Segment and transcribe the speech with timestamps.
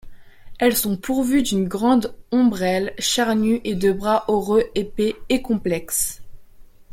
[0.57, 6.23] Elles sont pourvues d'une grande ombrelle charnue et de bras oraux épais et complexes.